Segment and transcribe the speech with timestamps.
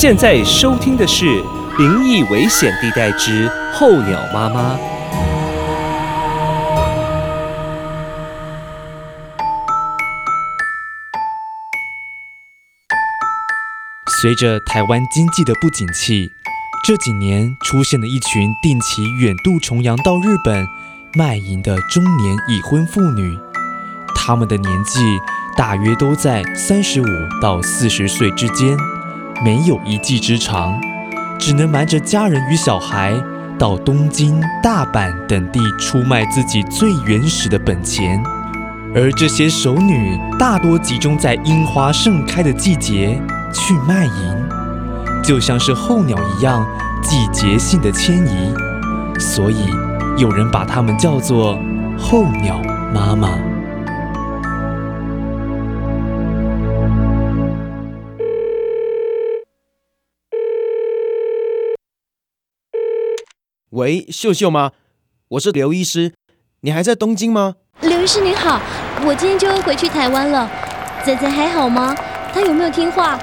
[0.00, 1.26] 现在收听的是
[1.76, 4.74] 《灵异危险地带之候鸟妈妈》。
[14.22, 16.32] 随着台湾经济的不景气，
[16.82, 20.66] 这几年出现了一群定期远渡重洋到日本
[21.12, 23.38] 卖淫的中年已婚妇女，
[24.14, 24.98] 她们的年纪
[25.58, 27.04] 大约都在三十五
[27.42, 28.74] 到四十岁之间，
[29.44, 30.78] 没有一技之长，
[31.38, 33.14] 只能瞒着家人与小孩
[33.58, 38.22] 到东京、大阪等地出卖自己最原始的本钱。
[38.94, 43.20] 而这些熟女大多集中在樱花盛开的季节
[43.52, 46.66] 去卖淫，就像是候鸟一样
[47.02, 48.52] 季节性的迁移，
[49.18, 49.70] 所以
[50.18, 51.58] 有人把它们叫做
[51.96, 52.60] 候鸟
[52.92, 53.49] 妈妈。
[63.70, 64.72] 喂，秀秀吗？
[65.28, 66.12] 我是刘医师，
[66.62, 67.54] 你还在东京吗？
[67.82, 68.60] 刘医师您好，
[69.06, 70.50] 我今天就会回去台湾了。
[71.04, 71.94] 仔仔还好吗？
[72.34, 73.16] 他有没有听话？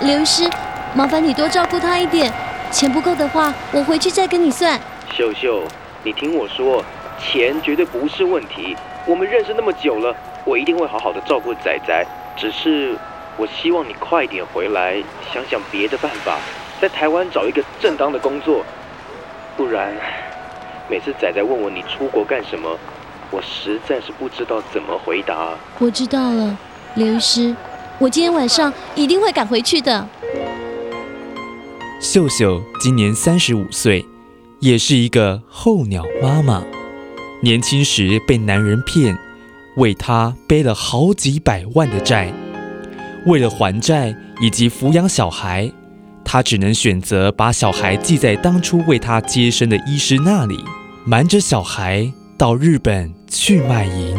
[0.00, 0.50] 刘医师，
[0.92, 2.32] 麻烦你多照顾他一点。
[2.72, 4.76] 钱不够的话，我回去再跟你算。
[5.16, 5.62] 秀秀，
[6.02, 6.84] 你听我说，
[7.20, 8.76] 钱绝对不是问题。
[9.06, 10.12] 我们认识那么久了，
[10.44, 12.04] 我一定会好好的照顾仔仔。
[12.36, 12.98] 只是，
[13.36, 15.00] 我希望你快点回来，
[15.32, 16.40] 想想别的办法，
[16.80, 18.64] 在台湾找一个正当的工作。
[19.56, 19.92] 不然，
[20.90, 22.78] 每次仔仔问我你出国干什么，
[23.30, 25.50] 我实在是不知道怎么回答。
[25.78, 26.56] 我知道了，
[26.94, 27.54] 刘医师，
[27.98, 30.08] 我今天晚上一定会赶回去的。
[32.00, 34.04] 秀秀今年三十五岁，
[34.60, 36.64] 也是一个候鸟妈妈。
[37.42, 39.16] 年轻时被男人骗，
[39.76, 42.32] 为他背了好几百万的债。
[43.26, 45.70] 为了还债以及抚养小孩，
[46.24, 50.56] 她只能选择把小孩寄在当初为他接生的医师那里，
[51.06, 54.16] 瞒着小孩到日本去卖淫。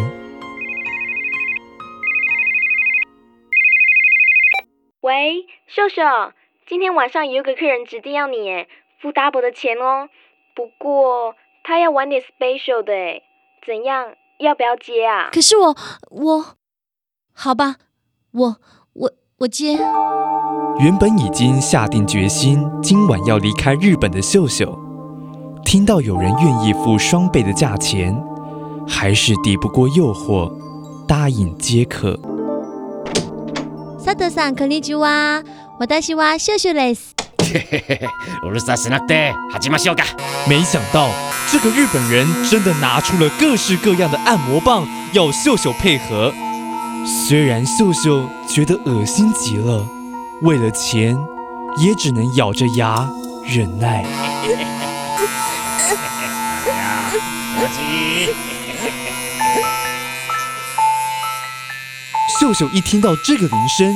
[5.01, 6.01] 喂，秀秀，
[6.67, 8.69] 今天晚上有一个客人指定要你诶，
[9.01, 10.07] 付 double 的钱哦。
[10.55, 13.23] 不过他要玩点 special 的诶，
[13.65, 14.13] 怎样？
[14.39, 15.29] 要不要接啊？
[15.31, 15.75] 可是我
[16.09, 16.57] 我，
[17.33, 17.77] 好吧，
[18.31, 18.57] 我
[18.93, 19.77] 我我接。
[20.78, 24.78] 原本已经下定决心今晚要离开日本的秀秀，
[25.64, 28.16] 听到有人愿意付双倍的价钱，
[28.86, 30.52] 还是抵不过诱惑，
[31.06, 32.18] 答应接客。
[33.98, 35.42] 佐藤さんこんにちは。
[35.78, 37.14] 私は秀秀です。
[38.42, 40.04] うるさしなくて始めましょうか。
[40.48, 41.08] 没想到
[41.50, 46.32] 这个日本人真的拿出了各式各样的按摩棒，要秀秀配合。
[47.04, 49.86] 虽然秀秀觉得恶心极了，
[50.42, 51.16] 为了钱，
[51.82, 53.08] 也只能咬着牙
[53.44, 54.04] 忍耐。
[57.10, 57.18] 気
[57.58, 58.34] 持ちいい。
[62.40, 63.92] 秀秀一听到这个铃声，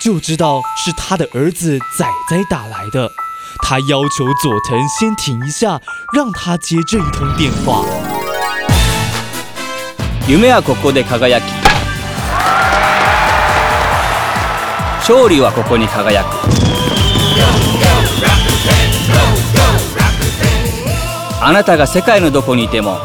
[0.00, 3.10] 就知道是他的儿子仔仔打来的。
[3.62, 5.80] 他要求佐藤先停一下，
[6.12, 7.84] 让他接这一通电话。
[10.26, 11.44] 夢はここで輝き
[15.09, 16.27] 勝利はここに輝く。
[21.41, 22.99] あなたが世界のどこにいても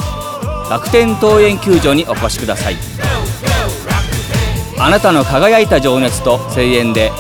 [0.69, 2.77] 楽天桃園球場にお越しください。
[4.79, 7.11] あなたの輝いた情熱と声援で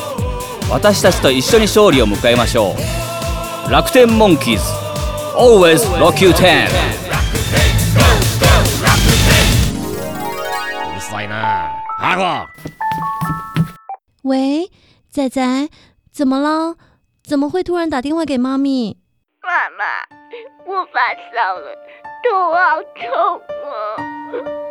[0.71, 2.75] 私たちと一緒に勝利を迎えましょ
[3.67, 3.71] う。
[3.71, 4.65] 楽天モンキーズ。
[5.35, 6.67] Always Rock You 10
[10.93, 11.71] うるさいな。
[11.97, 12.49] 阿哥，
[14.25, 14.71] 喂，
[15.11, 15.69] 仔仔，
[16.11, 16.77] 怎么了？
[17.23, 18.97] 怎么会突然打电话给妈咪？
[19.43, 19.85] 妈妈，
[20.65, 21.75] 我发烧了，
[22.25, 24.01] 头好痛哦。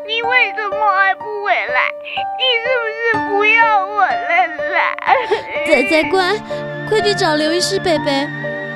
[0.08, 1.92] 你为什么还不回来？
[2.40, 4.96] 你是不是不要我了啦？
[5.70, 6.36] 仔仔乖，
[6.90, 8.28] 快去找刘医师贝贝，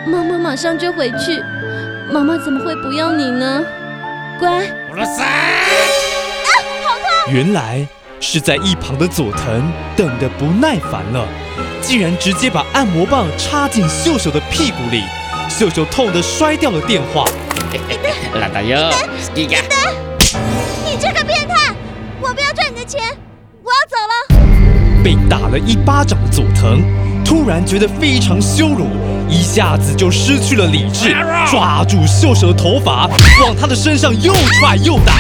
[0.06, 1.42] 妈妈马上就回去。
[2.14, 3.66] 妈妈怎么会不要你呢？
[4.40, 4.64] 乖。
[7.34, 7.88] 原来
[8.21, 11.27] 是在一旁的佐藤等得不耐烦了，
[11.81, 15.03] 竟然直接把按摩棒插进秀秀的屁股里，
[15.49, 17.25] 秀秀痛得摔掉了电话。
[18.35, 18.97] ラダよ好
[19.35, 19.57] きか
[20.85, 21.75] 你这个变态！
[22.21, 23.01] 我不要赚你的钱，
[23.63, 25.03] 我要走了。
[25.03, 26.81] 被打了一巴掌的佐藤
[27.25, 28.87] 突然觉得非常羞辱，
[29.29, 31.17] 一下子就失去了理智，
[31.51, 33.09] 抓住秀秀的头发，
[33.43, 35.15] 往她的身上又踹又打。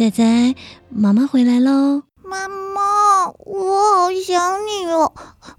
[0.00, 0.54] 仔仔，
[0.88, 2.04] 妈妈回来喽。
[2.24, 5.12] 妈妈，我好想你哦，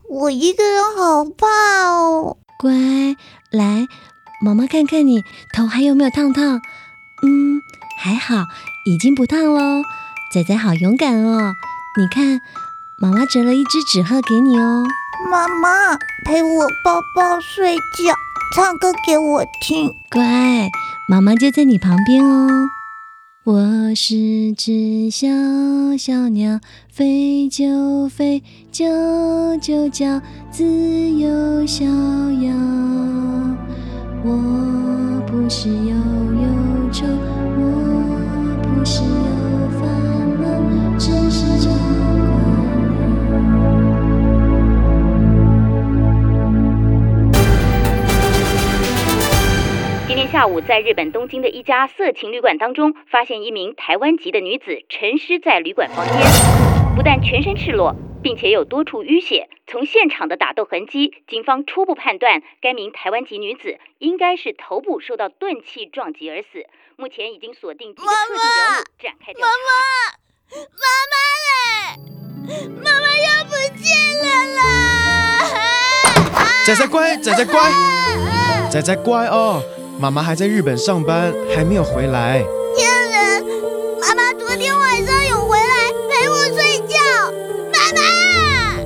[0.09, 1.47] 我一个人好怕
[1.91, 2.37] 哦。
[2.57, 2.71] 乖，
[3.51, 3.85] 来，
[4.43, 5.21] 妈妈看看你
[5.53, 6.59] 头还有没有烫烫？
[7.21, 7.61] 嗯，
[7.99, 8.45] 还好，
[8.87, 9.83] 已经不烫喽。
[10.33, 11.53] 仔仔好勇敢哦！
[11.99, 12.41] 你看，
[12.99, 14.83] 妈妈折了一只纸鹤给你哦。
[15.29, 15.95] 妈妈
[16.25, 18.15] 陪我抱抱睡觉，
[18.55, 19.93] 唱歌给我听。
[20.09, 20.71] 乖，
[21.07, 22.49] 妈妈就在你旁边哦。
[23.43, 25.27] 我是只小
[25.97, 26.59] 小鸟，
[26.89, 28.85] 飞就飞，叫
[29.59, 30.21] 就叫，
[30.51, 30.63] 自
[31.09, 32.53] 由逍遥。
[34.23, 35.95] 我不是有
[50.71, 56.15] 在日本东京的一家色情旅馆当中，发现一名台湾籍的女子沉尸在旅馆房间，
[56.95, 59.49] 不但全身赤裸，并且有多处淤血。
[59.67, 66.65] 从现场的打斗痕迹，警方初步判断，该名台湾籍女子应该是头部受到钝器撞击而死。
[66.95, 68.41] 目前已经锁定几个特定人
[68.79, 69.51] 物，展开调查。
[70.47, 73.91] 妈妈，妈妈嘞，妈妈又不见
[74.23, 74.25] 了
[74.55, 74.63] 啦！
[76.65, 77.59] 仔仔乖，仔仔乖，
[78.71, 79.61] 仔仔乖哦。
[80.01, 82.43] 妈妈还在日本上班，还没有回来。
[82.75, 83.45] 骗人！
[84.01, 86.97] 妈妈昨天晚上有回来陪我睡觉。
[87.71, 88.01] 妈妈，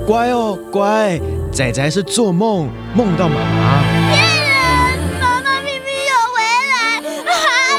[0.06, 1.18] 乖哦，乖。
[1.54, 3.82] 仔仔是做梦梦到妈妈。
[4.12, 5.00] 骗人！
[5.22, 7.00] 妈妈明明有回来，
[7.32, 7.34] 啊，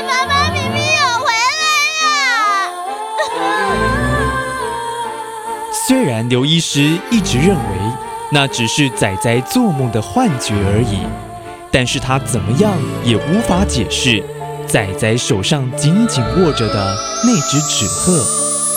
[0.09, 1.27] 妈妈明明有回
[1.61, 1.69] 来
[2.01, 2.09] 呀！
[5.87, 7.63] 虽然刘医师一直认为
[8.33, 11.07] 那只是仔仔做梦的幻觉而已，
[11.79, 12.73] 但是他怎么样
[13.05, 14.25] 也无法解释
[14.67, 18.17] 仔仔手上紧紧握着的那只纸鹤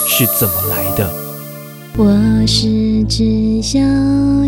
[0.06, 1.10] 是怎么来的。
[1.96, 3.80] 我是只小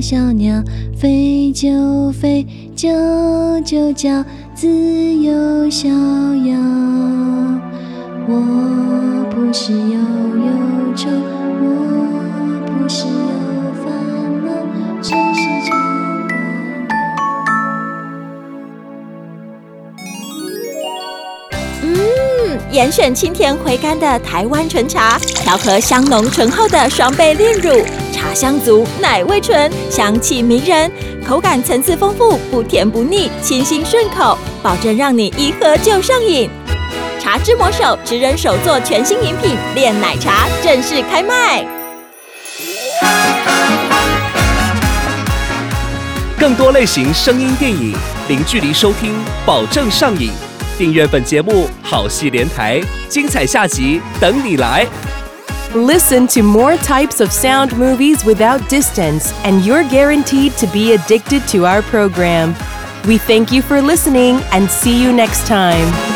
[0.01, 0.61] 小鸟，
[0.97, 2.45] 飞就飞，
[2.75, 2.89] 叫
[3.63, 4.21] 就叫，
[4.53, 6.59] 自由逍遥。
[8.27, 11.07] 我不是忧忧愁，
[11.61, 11.63] 我
[12.67, 13.05] 不是
[22.71, 30.89] 严选清甜回甘的台湾纯茶，调和香浓醇厚的双倍炼乳，茶香足，奶味纯，香气迷人，
[31.27, 36.49] 口感层次丰富，不甜不腻，清新顺口，保证让你一喝就上瘾。
[37.19, 41.65] 茶之魔手直人手做全新饮品炼奶茶正式开卖。
[46.39, 47.93] 更多类型声音电影，
[48.29, 49.13] 零距离收听，
[49.45, 50.31] 保证上瘾。
[50.80, 54.86] 订阅本节目，好戏连台，精彩下集等你来。
[55.74, 61.42] Listen to more types of sound movies without distance, and you're guaranteed to be addicted
[61.50, 62.54] to our program.
[63.06, 66.09] We thank you for listening and see you next time.